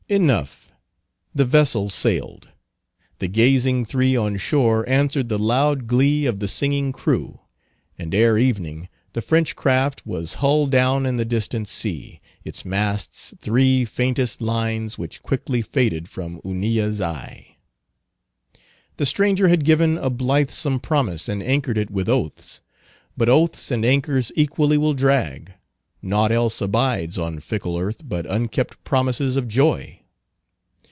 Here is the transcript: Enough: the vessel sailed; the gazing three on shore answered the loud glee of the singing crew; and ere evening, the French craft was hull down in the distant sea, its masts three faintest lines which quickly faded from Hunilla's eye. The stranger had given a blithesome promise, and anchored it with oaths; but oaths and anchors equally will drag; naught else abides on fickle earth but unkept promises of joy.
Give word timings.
Enough: 0.09 0.73
the 1.33 1.45
vessel 1.45 1.87
sailed; 1.87 2.49
the 3.19 3.29
gazing 3.29 3.85
three 3.85 4.13
on 4.17 4.35
shore 4.35 4.83
answered 4.89 5.29
the 5.29 5.39
loud 5.39 5.87
glee 5.87 6.25
of 6.25 6.41
the 6.41 6.49
singing 6.49 6.91
crew; 6.91 7.39
and 7.97 8.13
ere 8.13 8.37
evening, 8.37 8.89
the 9.13 9.21
French 9.21 9.55
craft 9.55 10.05
was 10.05 10.33
hull 10.43 10.65
down 10.65 11.05
in 11.05 11.15
the 11.15 11.23
distant 11.23 11.65
sea, 11.69 12.19
its 12.43 12.65
masts 12.65 13.33
three 13.39 13.85
faintest 13.85 14.41
lines 14.41 14.97
which 14.97 15.23
quickly 15.23 15.61
faded 15.61 16.09
from 16.09 16.41
Hunilla's 16.43 16.99
eye. 16.99 17.55
The 18.97 19.05
stranger 19.05 19.47
had 19.47 19.63
given 19.63 19.97
a 19.97 20.09
blithesome 20.09 20.81
promise, 20.81 21.29
and 21.29 21.41
anchored 21.41 21.77
it 21.77 21.89
with 21.89 22.09
oaths; 22.09 22.59
but 23.15 23.29
oaths 23.29 23.71
and 23.71 23.85
anchors 23.85 24.33
equally 24.35 24.77
will 24.77 24.93
drag; 24.93 25.53
naught 26.01 26.33
else 26.33 26.59
abides 26.59 27.17
on 27.17 27.39
fickle 27.39 27.77
earth 27.79 28.01
but 28.03 28.25
unkept 28.29 28.83
promises 28.83 29.37
of 29.37 29.47
joy. 29.47 29.97